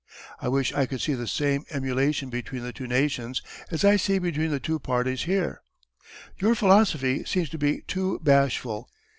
I 0.39 0.47
wish 0.47 0.73
I 0.73 0.87
could 0.87 0.99
see 0.99 1.13
the 1.13 1.27
same 1.27 1.63
Emulation 1.69 2.31
between 2.31 2.63
the 2.63 2.73
two 2.73 2.87
Nations 2.87 3.43
as 3.69 3.85
I 3.85 3.97
see 3.97 4.17
between 4.17 4.49
the 4.49 4.59
two 4.59 4.79
Parties 4.79 5.25
here. 5.25 5.61
Your 6.39 6.55
Philosophy 6.55 7.23
seems 7.23 7.49
to 7.49 7.59
be 7.59 7.81
too 7.81 8.17
bashful. 8.23 8.89